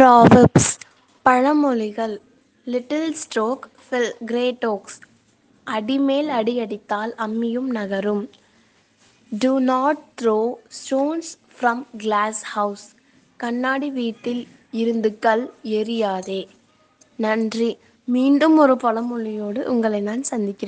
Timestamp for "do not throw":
9.38-10.52